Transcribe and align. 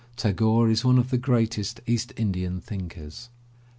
Tagore 0.17 0.67
is 0.71 0.83
one 0.83 0.97
of 0.97 1.11
the 1.11 1.17
great 1.19 1.59
est 1.59 1.79
East 1.87 2.11
Indian 2.17 2.59
thinkers. 2.59 3.29